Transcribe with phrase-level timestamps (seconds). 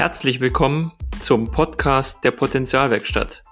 [0.00, 3.42] Herzlich willkommen zum Podcast der Potenzialwerkstatt.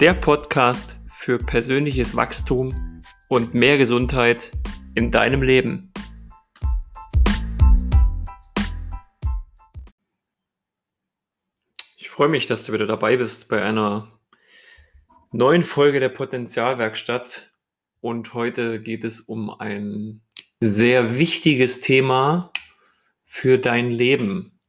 [0.00, 4.50] Der Podcast für persönliches Wachstum und mehr Gesundheit
[4.96, 5.92] in deinem Leben.
[11.96, 14.10] Ich freue mich, dass du wieder dabei bist bei einer
[15.30, 17.54] neuen Folge der Potenzialwerkstatt.
[18.00, 20.22] Und heute geht es um ein
[20.58, 22.52] sehr wichtiges Thema
[23.24, 24.59] für dein Leben.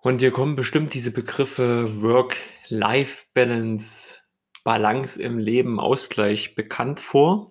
[0.00, 4.20] Und dir kommen bestimmt diese Begriffe Work-Life-Balance,
[4.62, 7.50] Balance im Leben, Ausgleich bekannt vor.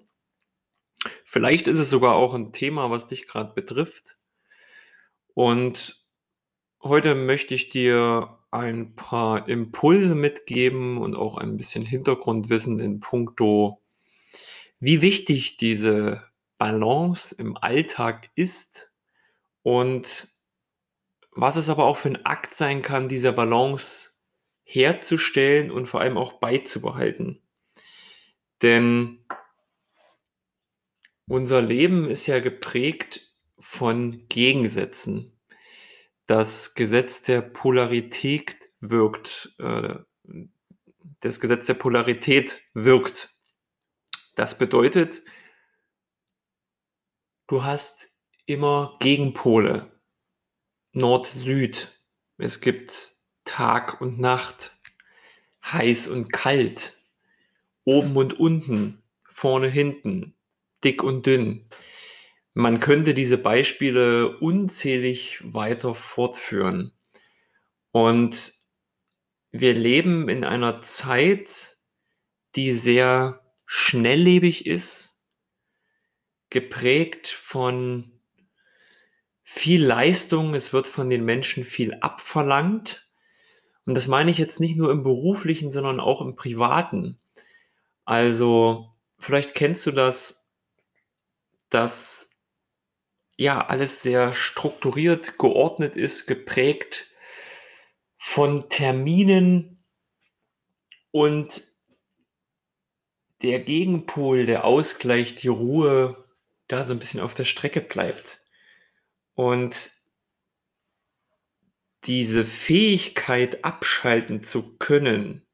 [1.25, 4.17] Vielleicht ist es sogar auch ein Thema, was dich gerade betrifft.
[5.33, 6.05] Und
[6.81, 13.81] heute möchte ich dir ein paar Impulse mitgeben und auch ein bisschen Hintergrundwissen in puncto,
[14.79, 16.23] wie wichtig diese
[16.57, 18.93] Balance im Alltag ist
[19.63, 20.33] und
[21.39, 24.11] was es aber auch für ein Akt sein kann, diese Balance
[24.63, 27.41] herzustellen und vor allem auch beizubehalten.
[28.63, 29.23] Denn
[31.27, 35.39] unser Leben ist ja geprägt von Gegensätzen.
[36.25, 39.95] Das Gesetz der Polarität wirkt, äh,
[41.19, 43.35] das Gesetz der Polarität wirkt.
[44.35, 45.23] Das bedeutet,
[47.45, 48.11] du hast
[48.45, 49.96] immer Gegenpole.
[50.97, 51.95] Nord-Süd.
[52.39, 54.75] Es gibt Tag und Nacht,
[55.63, 56.99] heiß und kalt,
[57.83, 60.35] oben und unten, vorne, hinten,
[60.83, 61.69] dick und dünn.
[62.55, 66.93] Man könnte diese Beispiele unzählig weiter fortführen.
[67.91, 68.53] Und
[69.51, 71.77] wir leben in einer Zeit,
[72.55, 75.19] die sehr schnelllebig ist,
[76.49, 78.16] geprägt von
[79.49, 83.09] viel Leistung, es wird von den Menschen viel abverlangt.
[83.85, 87.17] Und das meine ich jetzt nicht nur im beruflichen, sondern auch im privaten.
[88.03, 90.49] Also vielleicht kennst du das,
[91.69, 92.31] dass
[93.37, 97.09] ja alles sehr strukturiert, geordnet ist, geprägt
[98.17, 99.81] von Terminen
[101.11, 101.63] und
[103.41, 106.25] der Gegenpol, der Ausgleich, die Ruhe
[106.67, 108.41] da so ein bisschen auf der Strecke bleibt.
[109.37, 109.91] Und
[112.05, 115.45] diese Fähigkeit abschalten zu können,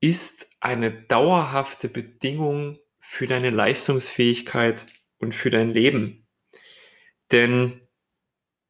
[0.00, 4.84] ist eine dauerhafte Bedingung für deine Leistungsfähigkeit
[5.16, 6.26] und für dein Leben.
[7.32, 7.88] Denn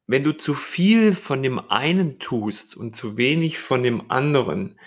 [0.07, 4.79] wenn du zu viel von dem einen tust und zu wenig von dem anderen,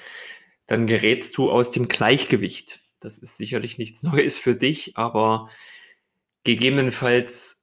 [0.67, 2.81] dann gerätst du aus dem Gleichgewicht.
[2.99, 5.51] Das ist sicherlich nichts Neues für dich, aber
[6.45, 7.58] gegebenenfalls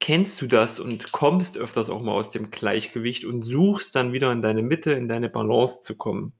[0.00, 4.32] kennst du das und kommst öfters auch mal aus dem Gleichgewicht und suchst dann wieder
[4.32, 6.32] in deine Mitte, in deine Balance zu kommen.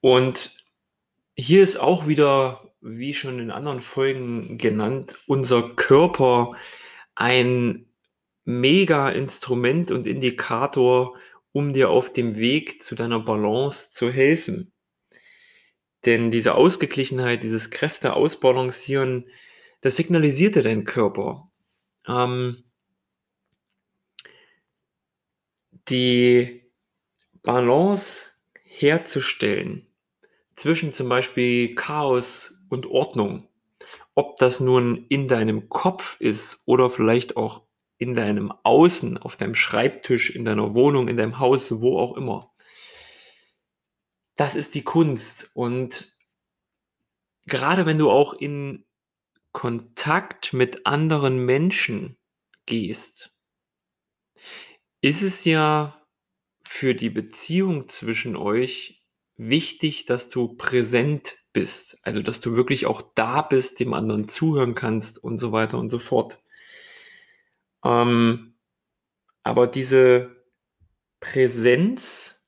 [0.00, 0.64] Und
[1.36, 6.52] hier ist auch wieder, wie schon in anderen Folgen genannt, unser Körper
[7.14, 7.86] ein
[8.44, 11.16] mega Instrument und Indikator,
[11.52, 14.72] um dir auf dem Weg zu deiner Balance zu helfen.
[16.04, 19.28] Denn diese Ausgeglichenheit, dieses Kräfte ausbalancieren,
[19.80, 21.50] das signalisierte dein Körper.
[22.06, 22.64] Ähm,
[25.88, 26.72] die
[27.42, 28.30] Balance
[28.62, 29.86] herzustellen
[30.54, 33.48] zwischen zum Beispiel Chaos und Ordnung,
[34.14, 37.62] ob das nun in deinem Kopf ist oder vielleicht auch
[37.98, 42.52] in deinem Außen, auf deinem Schreibtisch, in deiner Wohnung, in deinem Haus, wo auch immer.
[44.36, 45.50] Das ist die Kunst.
[45.54, 46.16] Und
[47.46, 48.84] gerade wenn du auch in
[49.58, 52.16] Kontakt mit anderen Menschen
[52.64, 53.34] gehst,
[55.00, 56.00] ist es ja
[56.64, 59.04] für die Beziehung zwischen euch
[59.34, 61.98] wichtig, dass du präsent bist.
[62.02, 65.90] Also, dass du wirklich auch da bist, dem anderen zuhören kannst und so weiter und
[65.90, 66.40] so fort.
[67.84, 68.54] Ähm,
[69.42, 70.36] aber diese
[71.18, 72.46] Präsenz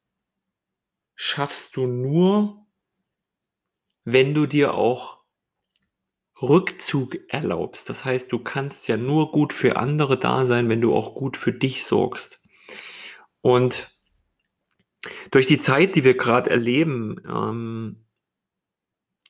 [1.16, 2.68] schaffst du nur,
[4.04, 5.19] wenn du dir auch
[6.42, 7.88] Rückzug erlaubst.
[7.88, 11.37] Das heißt, du kannst ja nur gut für andere da sein, wenn du auch gut
[11.37, 12.42] für dich sorgst.
[13.42, 13.90] Und
[15.31, 18.04] durch die Zeit, die wir gerade erleben, ähm,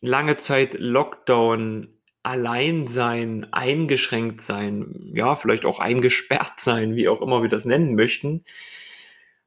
[0.00, 1.88] lange Zeit Lockdown,
[2.22, 7.94] allein sein, eingeschränkt sein, ja, vielleicht auch eingesperrt sein, wie auch immer wir das nennen
[7.94, 8.44] möchten,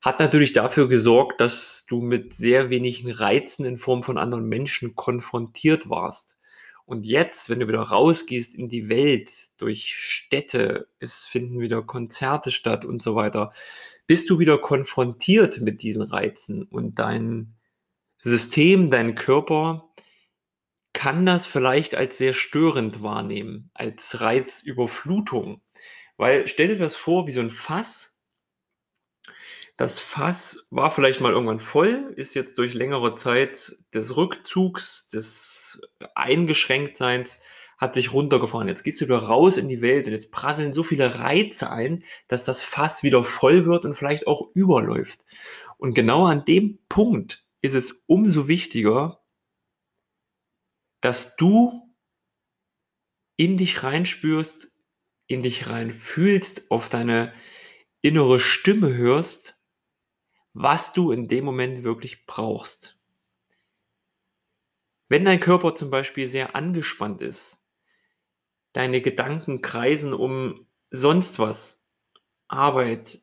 [0.01, 4.95] hat natürlich dafür gesorgt, dass du mit sehr wenigen Reizen in Form von anderen Menschen
[4.95, 6.37] konfrontiert warst.
[6.85, 12.51] Und jetzt, wenn du wieder rausgehst in die Welt, durch Städte, es finden wieder Konzerte
[12.51, 13.53] statt und so weiter,
[14.05, 17.55] bist du wieder konfrontiert mit diesen Reizen und dein
[18.19, 19.89] System, dein Körper
[20.93, 25.61] kann das vielleicht als sehr störend wahrnehmen, als Reizüberflutung.
[26.17, 28.12] Weil stell dir das vor wie so ein Fass,
[29.75, 35.81] das Fass war vielleicht mal irgendwann voll, ist jetzt durch längere Zeit des Rückzugs, des
[36.13, 37.39] Eingeschränktseins,
[37.79, 38.67] hat sich runtergefahren.
[38.67, 42.03] Jetzt gehst du wieder raus in die Welt und jetzt prasseln so viele Reize ein,
[42.27, 45.25] dass das Fass wieder voll wird und vielleicht auch überläuft.
[45.77, 49.21] Und genau an dem Punkt ist es umso wichtiger,
[51.01, 51.93] dass du
[53.37, 54.71] in dich reinspürst,
[55.27, 57.33] in dich reinfühlst, auf deine
[58.01, 59.57] innere Stimme hörst
[60.53, 62.97] was du in dem Moment wirklich brauchst.
[65.09, 67.65] Wenn dein Körper zum Beispiel sehr angespannt ist,
[68.71, 71.85] deine Gedanken kreisen um sonst was,
[72.47, 73.21] Arbeit,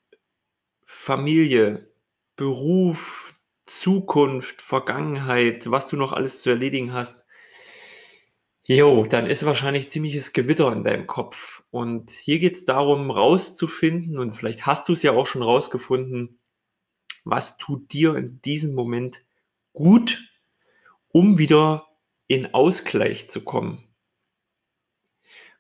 [0.85, 1.93] Familie,
[2.37, 3.35] Beruf,
[3.67, 7.27] Zukunft, Vergangenheit, was du noch alles zu erledigen hast,
[8.63, 11.63] jo, dann ist wahrscheinlich ziemliches Gewitter in deinem Kopf.
[11.71, 16.40] Und hier geht es darum, rauszufinden, und vielleicht hast du es ja auch schon rausgefunden,
[17.25, 19.25] was tut dir in diesem Moment
[19.73, 20.21] gut,
[21.09, 21.87] um wieder
[22.27, 23.85] in Ausgleich zu kommen.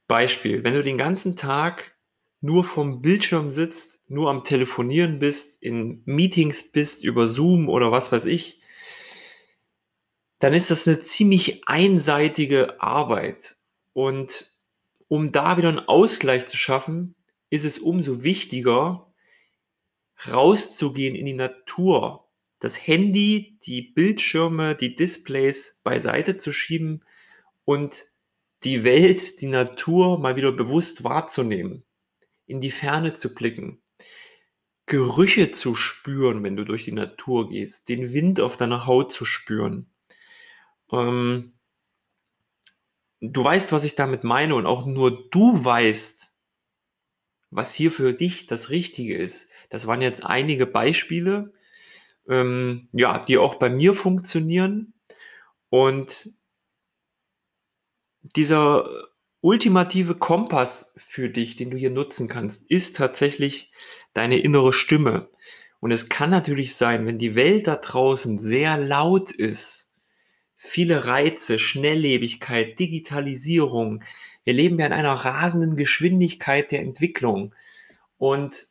[0.07, 1.97] Beispiel, wenn du den ganzen Tag
[2.41, 8.11] nur vom Bildschirm sitzt, nur am Telefonieren bist, in Meetings bist über Zoom oder was
[8.11, 8.61] weiß ich,
[10.39, 13.56] dann ist das eine ziemlich einseitige Arbeit.
[13.93, 14.56] Und
[15.09, 17.15] um da wieder einen Ausgleich zu schaffen,
[17.51, 19.10] ist es umso wichtiger,
[20.28, 22.28] rauszugehen in die Natur,
[22.58, 27.05] das Handy, die Bildschirme, die Displays beiseite zu schieben
[27.64, 28.06] und
[28.64, 31.84] die Welt, die Natur mal wieder bewusst wahrzunehmen,
[32.46, 33.81] in die Ferne zu blicken,
[34.87, 39.25] Gerüche zu spüren, wenn du durch die Natur gehst, den Wind auf deiner Haut zu
[39.25, 39.88] spüren.
[40.90, 41.52] Ähm,
[43.20, 46.34] du weißt, was ich damit meine und auch nur du weißt,
[47.50, 49.49] was hier für dich das Richtige ist.
[49.69, 51.52] Das waren jetzt einige Beispiele,
[52.29, 54.94] ähm, ja, die auch bei mir funktionieren.
[55.69, 56.31] Und
[58.23, 58.88] dieser
[59.41, 63.73] ultimative Kompass für dich, den du hier nutzen kannst, ist tatsächlich
[64.12, 65.31] deine innere Stimme.
[65.81, 69.90] Und es kann natürlich sein, wenn die Welt da draußen sehr laut ist,
[70.62, 74.05] viele Reize, Schnelllebigkeit, Digitalisierung,
[74.45, 77.55] wir leben ja in einer rasenden Geschwindigkeit der Entwicklung.
[78.19, 78.69] Und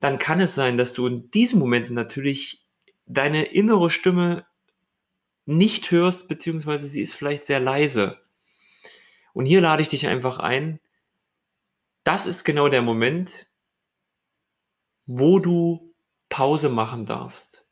[0.00, 2.66] dann kann es sein, dass du in diesem Moment natürlich
[3.06, 4.46] deine innere Stimme
[5.46, 8.20] nicht hörst, beziehungsweise sie ist vielleicht sehr leise.
[9.32, 10.80] Und hier lade ich dich einfach ein.
[12.02, 13.46] Das ist genau der Moment,
[15.06, 15.94] wo du
[16.30, 17.68] Pause machen darfst.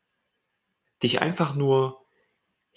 [1.03, 2.06] Dich einfach nur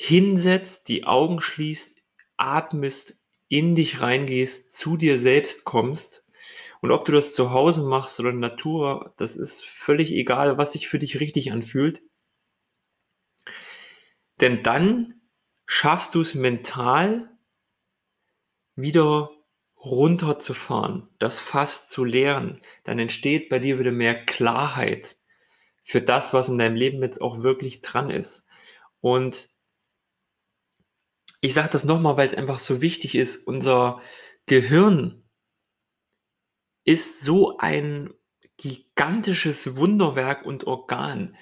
[0.03, 1.99] hinsetzt, die Augen schließt,
[2.39, 6.27] atmest in dich reingehst, zu dir selbst kommst.
[6.81, 10.73] Und ob du das zu Hause machst oder in Natur, das ist völlig egal, was
[10.73, 12.01] sich für dich richtig anfühlt.
[14.41, 15.21] Denn dann
[15.67, 17.37] schaffst du es mental
[18.77, 19.29] wieder
[19.77, 22.63] runterzufahren, das Fass zu leeren.
[22.85, 25.19] Dann entsteht bei dir wieder mehr Klarheit
[25.83, 28.47] für das, was in deinem Leben jetzt auch wirklich dran ist.
[29.03, 29.51] Und
[31.41, 33.37] ich sage das nochmal, weil es einfach so wichtig ist.
[33.47, 34.01] Unser
[34.47, 35.23] Gehirn
[36.85, 38.13] ist so ein
[38.57, 41.37] gigantisches Wunderwerk und Organ.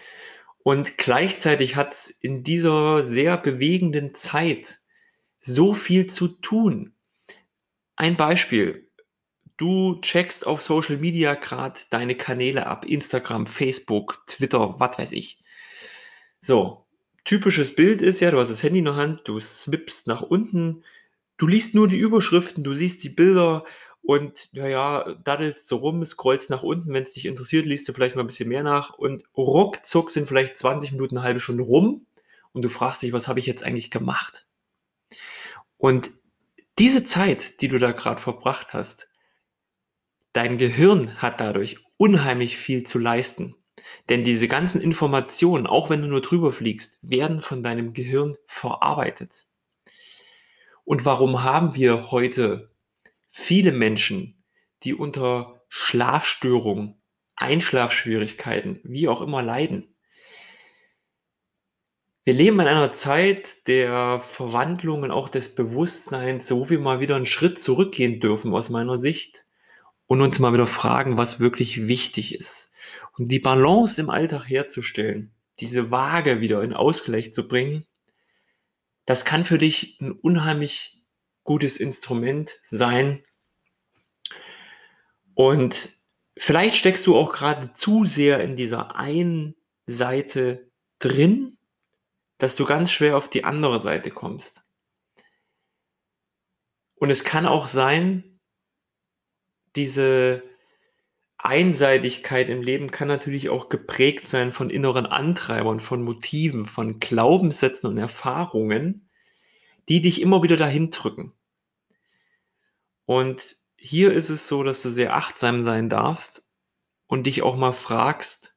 [0.62, 4.78] Und gleichzeitig hat es in dieser sehr bewegenden Zeit
[5.40, 6.94] so viel zu tun.
[7.96, 8.88] Ein Beispiel.
[9.56, 12.84] Du checkst auf Social Media gerade deine Kanäle ab.
[12.84, 15.38] Instagram, Facebook, Twitter, was weiß ich.
[16.40, 16.86] So,
[17.28, 20.82] typisches Bild ist ja, du hast das Handy in der Hand, du swippst nach unten,
[21.36, 23.66] du liest nur die Überschriften, du siehst die Bilder
[24.00, 28.16] und naja, daddelst so rum, scrollst nach unten, wenn es dich interessiert, liest du vielleicht
[28.16, 32.06] mal ein bisschen mehr nach und ruckzuck sind vielleicht 20 Minuten, eine halbe Stunde rum
[32.52, 34.46] und du fragst dich, was habe ich jetzt eigentlich gemacht?
[35.76, 36.10] Und
[36.78, 39.10] diese Zeit, die du da gerade verbracht hast,
[40.32, 43.54] dein Gehirn hat dadurch unheimlich viel zu leisten.
[44.08, 49.46] Denn diese ganzen Informationen, auch wenn du nur drüber fliegst, werden von deinem Gehirn verarbeitet.
[50.84, 52.70] Und warum haben wir heute
[53.28, 54.42] viele Menschen,
[54.82, 56.94] die unter Schlafstörungen,
[57.36, 59.94] Einschlafschwierigkeiten, wie auch immer leiden?
[62.24, 67.16] Wir leben in einer Zeit der Verwandlung und auch des Bewusstseins, wo wir mal wieder
[67.16, 69.46] einen Schritt zurückgehen dürfen aus meiner Sicht
[70.06, 72.67] und uns mal wieder fragen, was wirklich wichtig ist.
[73.18, 77.84] Und die Balance im Alltag herzustellen, diese Waage wieder in Ausgleich zu bringen,
[79.06, 81.02] das kann für dich ein unheimlich
[81.42, 83.22] gutes Instrument sein.
[85.34, 85.90] Und
[86.36, 89.56] vielleicht steckst du auch gerade zu sehr in dieser einen
[89.86, 91.58] Seite drin,
[92.36, 94.62] dass du ganz schwer auf die andere Seite kommst.
[96.94, 98.40] Und es kann auch sein,
[99.74, 100.47] diese
[101.38, 107.90] Einseitigkeit im Leben kann natürlich auch geprägt sein von inneren Antreibern, von Motiven, von Glaubenssätzen
[107.90, 109.08] und Erfahrungen,
[109.88, 111.32] die dich immer wieder dahin drücken.
[113.06, 116.50] Und hier ist es so, dass du sehr achtsam sein darfst
[117.06, 118.56] und dich auch mal fragst,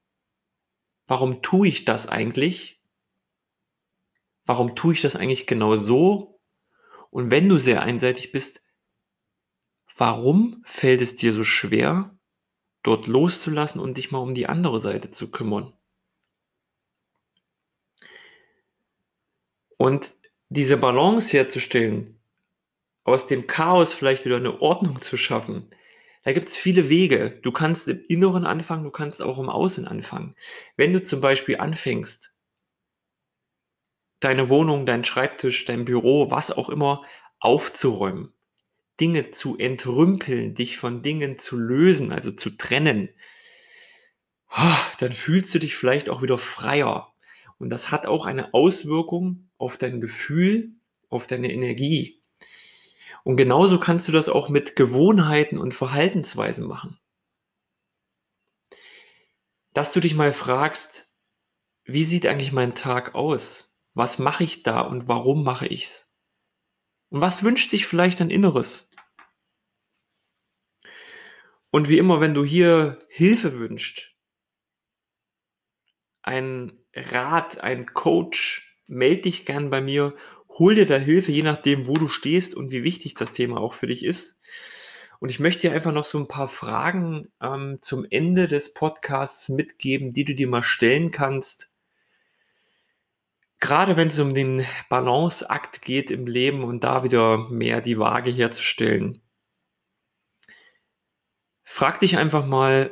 [1.06, 2.82] warum tue ich das eigentlich?
[4.46, 6.42] Warum tue ich das eigentlich genau so?
[7.12, 8.64] Und wenn du sehr einseitig bist,
[9.96, 12.18] warum fällt es dir so schwer,
[12.84, 15.74] dort loszulassen und dich mal um die andere Seite zu kümmern.
[19.78, 20.14] Und
[20.50, 22.20] diese Balance herzustellen,
[23.04, 25.70] aus dem Chaos vielleicht wieder eine Ordnung zu schaffen,
[26.24, 27.40] da gibt es viele Wege.
[27.42, 30.36] Du kannst im Inneren anfangen, du kannst auch im Außen anfangen.
[30.78, 32.36] Wenn du zum Beispiel anfängst,
[34.20, 37.04] deine Wohnung, dein Schreibtisch, dein Büro, was auch immer
[37.40, 38.34] aufzuräumen,
[39.00, 43.10] Dinge zu entrümpeln, dich von Dingen zu lösen, also zu trennen,
[44.50, 47.14] ah, dann fühlst du dich vielleicht auch wieder freier.
[47.58, 50.74] Und das hat auch eine Auswirkung auf dein Gefühl,
[51.10, 52.22] auf deine Energie.
[53.24, 56.98] Und genauso kannst du das auch mit Gewohnheiten und Verhaltensweisen machen.
[59.74, 61.12] Dass du dich mal fragst,
[61.86, 63.78] wie sieht eigentlich mein Tag aus?
[63.94, 66.11] Was mache ich da und warum mache ich's?
[67.12, 68.90] Und was wünscht sich vielleicht dein Inneres?
[71.70, 74.16] Und wie immer, wenn du hier Hilfe wünschst,
[76.22, 80.16] ein Rat, ein Coach, melde dich gern bei mir,
[80.50, 83.74] hol dir da Hilfe, je nachdem, wo du stehst und wie wichtig das Thema auch
[83.74, 84.40] für dich ist.
[85.20, 89.50] Und ich möchte dir einfach noch so ein paar Fragen ähm, zum Ende des Podcasts
[89.50, 91.71] mitgeben, die du dir mal stellen kannst.
[93.72, 98.30] Gerade wenn es um den Balanceakt geht im Leben und da wieder mehr die Waage
[98.30, 99.22] herzustellen.
[101.64, 102.92] Frag dich einfach mal,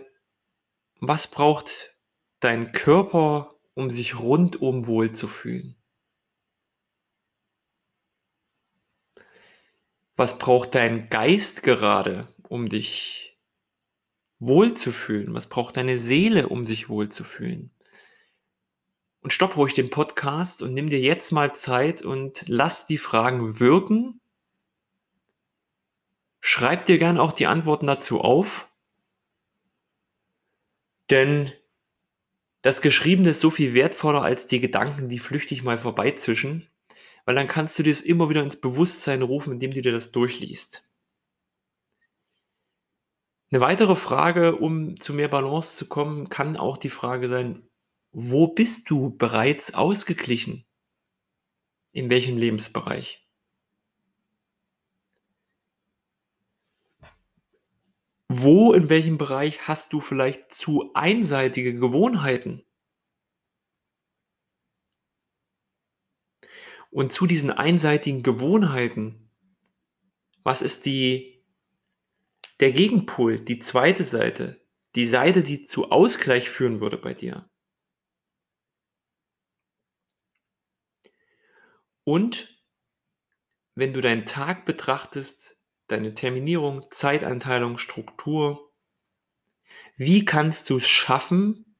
[1.01, 1.97] was braucht
[2.39, 5.75] dein Körper, um sich rundum wohl zu fühlen?
[10.15, 13.37] Was braucht dein Geist gerade, um dich
[14.39, 15.33] wohl zu fühlen?
[15.33, 17.75] Was braucht deine Seele, um sich wohl zu fühlen?
[19.21, 23.59] Und stopp ruhig den Podcast und nimm dir jetzt mal Zeit und lass die Fragen
[23.59, 24.21] wirken.
[26.39, 28.69] Schreib dir gern auch die Antworten dazu auf
[31.09, 31.51] denn
[32.61, 36.67] das Geschriebene ist so viel wertvoller als die Gedanken, die flüchtig mal vorbeizischen,
[37.25, 40.11] weil dann kannst du dir das immer wieder ins Bewusstsein rufen, indem du dir das
[40.11, 40.85] durchliest.
[43.51, 47.67] Eine weitere Frage, um zu mehr Balance zu kommen, kann auch die Frage sein,
[48.11, 50.65] wo bist du bereits ausgeglichen?
[51.91, 53.27] In welchem Lebensbereich?
[58.27, 62.63] Wo, in welchem Bereich hast du vielleicht zu einseitige Gewohnheiten?
[66.91, 69.31] Und zu diesen einseitigen Gewohnheiten,
[70.43, 71.43] was ist die,
[72.59, 74.61] der Gegenpol, die zweite Seite,
[74.95, 77.48] die Seite, die zu Ausgleich führen würde bei dir?
[82.09, 82.59] Und
[83.75, 88.73] wenn du deinen Tag betrachtest, deine Terminierung, Zeitanteilung, Struktur.
[89.95, 91.77] Wie kannst du es schaffen,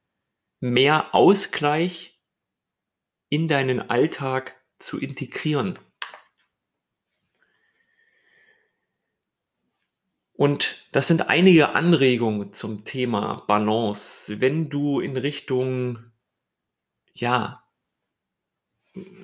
[0.60, 2.22] mehr Ausgleich
[3.30, 5.80] in deinen Alltag zu integrieren?
[10.34, 14.40] Und das sind einige Anregungen zum Thema Balance.
[14.40, 16.12] Wenn du in Richtung,
[17.16, 17.59] ja,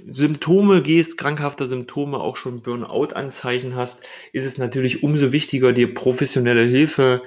[0.08, 4.04] Symptome gehst, krankhafter Symptome, auch schon Burnout-Anzeichen hast,
[4.34, 7.24] ist es natürlich umso wichtiger, dir professionelle Hilfe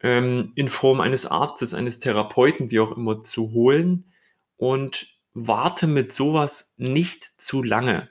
[0.00, 4.12] ähm, in Form eines Arztes, eines Therapeuten, wie auch immer, zu holen
[4.56, 8.10] und warte mit sowas nicht zu lange.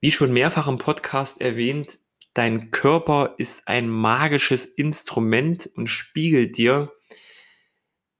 [0.00, 1.98] Wie schon mehrfach im Podcast erwähnt,
[2.34, 6.92] dein Körper ist ein magisches Instrument und spiegelt dir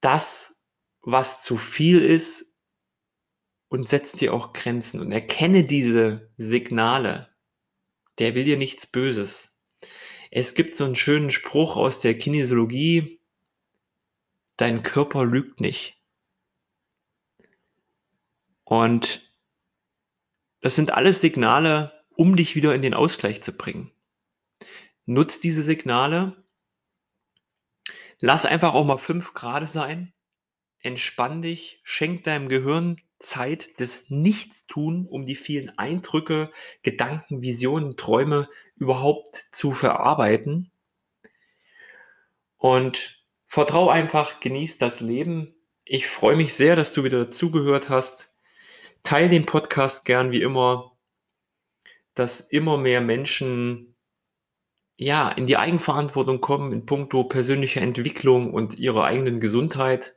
[0.00, 0.62] das,
[1.02, 2.49] was zu viel ist
[3.70, 7.28] und setz dir auch Grenzen und erkenne diese Signale.
[8.18, 9.58] Der will dir nichts Böses.
[10.32, 13.20] Es gibt so einen schönen Spruch aus der Kinesiologie,
[14.56, 16.02] dein Körper lügt nicht.
[18.64, 19.32] Und
[20.60, 23.92] das sind alles Signale, um dich wieder in den Ausgleich zu bringen.
[25.06, 26.44] Nutz diese Signale.
[28.18, 30.12] Lass einfach auch mal fünf Grad sein.
[30.80, 36.50] Entspann dich, schenk deinem Gehirn Zeit des Nichtstun, um die vielen Eindrücke,
[36.82, 40.72] Gedanken, Visionen, Träume überhaupt zu verarbeiten.
[42.56, 45.54] Und vertrau einfach, genieß das Leben.
[45.84, 48.34] Ich freue mich sehr, dass du wieder zugehört hast.
[49.02, 50.96] Teil den Podcast gern wie immer,
[52.14, 53.96] dass immer mehr Menschen
[54.96, 60.16] ja in die Eigenverantwortung kommen in puncto persönlicher Entwicklung und ihrer eigenen Gesundheit.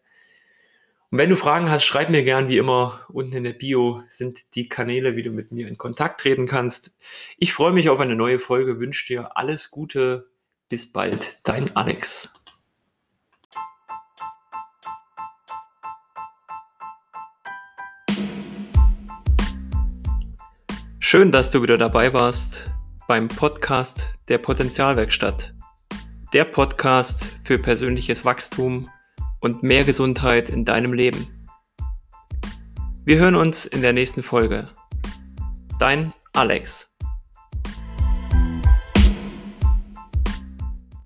[1.13, 3.01] Und wenn du Fragen hast, schreib mir gern wie immer.
[3.07, 6.97] Unten in der Bio sind die Kanäle, wie du mit mir in Kontakt treten kannst.
[7.37, 10.31] Ich freue mich auf eine neue Folge, wünsche dir alles Gute.
[10.69, 12.33] Bis bald, dein Alex.
[20.97, 22.71] Schön, dass du wieder dabei warst
[23.07, 25.53] beim Podcast der Potenzialwerkstatt.
[26.33, 28.89] Der Podcast für persönliches Wachstum
[29.43, 31.27] und mehr Gesundheit in deinem Leben.
[33.03, 34.69] Wir hören uns in der nächsten Folge.
[35.79, 36.92] Dein Alex.